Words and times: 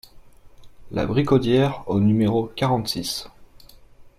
La 0.89 1.05
Bricaudière 1.05 1.83
au 1.87 1.99
numéro 1.99 2.51
quarante-six 2.55 3.27